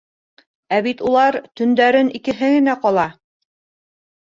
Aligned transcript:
Ә 0.77 0.79
бит 0.87 1.03
улар 1.09 1.37
төндәрен 1.61 2.11
икеһе 2.21 2.51
генә 2.57 2.77
ҡала. 2.87 3.07